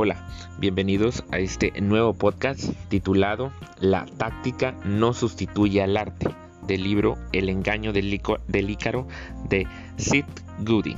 [0.00, 0.24] Hola,
[0.60, 3.50] bienvenidos a este nuevo podcast titulado
[3.80, 6.28] La táctica no sustituye al arte
[6.68, 8.14] del libro El engaño del,
[8.70, 9.08] Ícaro
[9.48, 9.66] de
[9.96, 10.24] Sid
[10.60, 10.94] Goody.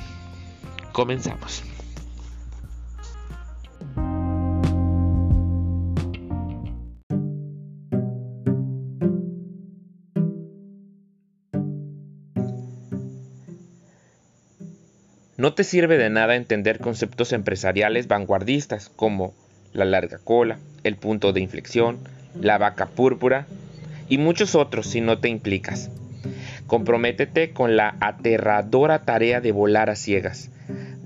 [0.93, 1.63] Comenzamos.
[15.41, 19.33] No te sirve de nada entender conceptos empresariales vanguardistas como
[19.73, 21.99] la larga cola, el punto de inflexión,
[22.39, 23.47] la vaca púrpura
[24.11, 25.91] y muchos otros si no te implicas.
[26.67, 30.51] Comprométete con la aterradora tarea de volar a ciegas,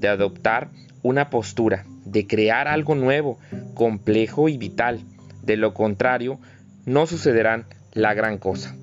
[0.01, 0.71] de adoptar
[1.05, 3.39] una postura, de crear algo nuevo,
[3.75, 4.99] complejo y vital.
[5.45, 6.41] De lo contrario,
[6.87, 8.75] no sucederán la gran cosa.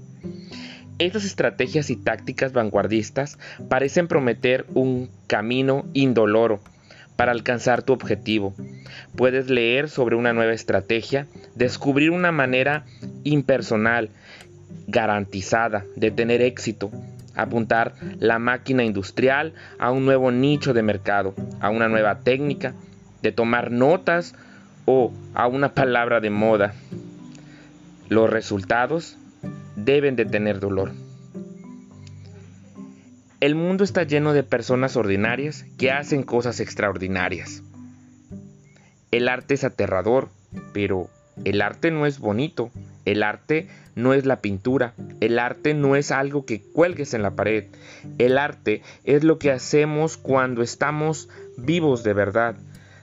[1.02, 6.60] Estas estrategias y tácticas vanguardistas parecen prometer un camino indoloro
[7.16, 8.54] para alcanzar tu objetivo.
[9.16, 12.86] Puedes leer sobre una nueva estrategia, descubrir una manera
[13.24, 14.12] impersonal,
[14.86, 16.92] garantizada de tener éxito,
[17.34, 22.76] apuntar la máquina industrial a un nuevo nicho de mercado, a una nueva técnica,
[23.24, 24.36] de tomar notas
[24.86, 26.76] o a una palabra de moda.
[28.08, 29.18] Los resultados
[29.76, 30.92] deben de tener dolor.
[33.40, 37.64] El mundo está lleno de personas ordinarias que hacen cosas extraordinarias.
[39.10, 40.30] El arte es aterrador,
[40.74, 41.10] pero
[41.44, 42.70] el arte no es bonito,
[43.06, 47.32] el arte no es la pintura, el arte no es algo que cuelgues en la
[47.32, 47.66] pared,
[48.20, 51.28] el arte es lo que hacemos cuando estamos
[51.58, 52.56] vivos de verdad.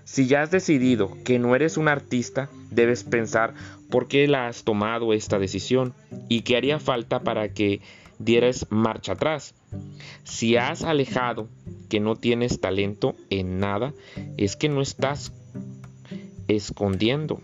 [0.05, 3.55] Si ya has decidido que no eres un artista, debes pensar
[3.91, 5.95] por qué la has tomado esta decisión
[6.29, 7.81] y qué haría falta para que
[8.21, 9.55] dieras marcha atrás.
[10.23, 11.49] Si has alejado
[11.89, 13.95] que no tienes talento en nada,
[14.37, 15.33] es que no estás
[16.47, 17.41] escondiendo.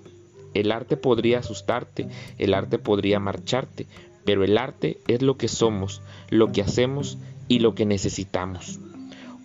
[0.54, 2.06] El arte podría asustarte,
[2.38, 3.86] el arte podría marcharte,
[4.24, 6.00] pero el arte es lo que somos,
[6.30, 7.18] lo que hacemos
[7.48, 8.78] y lo que necesitamos.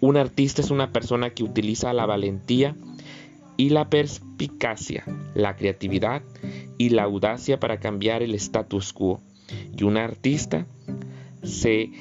[0.02, 2.76] Un artista es una persona que utiliza la valentía
[3.60, 5.04] y la perspicacia,
[5.36, 6.22] la creatividad
[6.78, 9.20] y la audacia para cambiar el status quo.
[9.76, 10.66] Y un artista
[11.44, 11.92] se,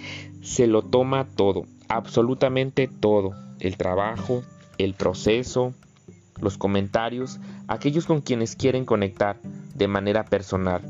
[0.41, 4.45] se lo toma todo, absolutamente todo, el trabajo,
[4.79, 5.75] el proceso,
[6.41, 9.41] los comentarios, aquellos con quienes quieren conectar
[9.75, 10.83] de manera personal.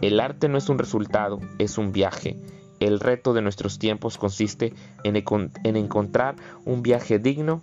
[0.00, 2.38] El arte no es un resultado, es un viaje.
[2.80, 4.72] El reto de nuestros tiempos consiste
[5.04, 5.22] en,
[5.64, 7.62] en encontrar un viaje digno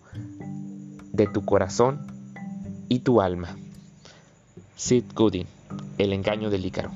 [1.11, 2.18] de tu corazón
[2.89, 3.55] y tu alma.
[4.75, 5.45] Sid Gooding,
[5.97, 6.91] El engaño del Ícaro.